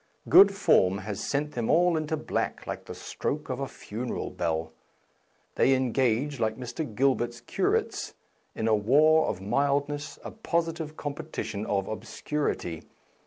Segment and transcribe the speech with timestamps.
[0.27, 4.71] Good form has sent them all into black like the stroke of a funeral bell.
[5.57, 6.95] They en gage, like Mr.
[6.95, 8.15] Gilbert's curates,
[8.55, 12.81] in a war of mildness, a positive competition of ob scurity.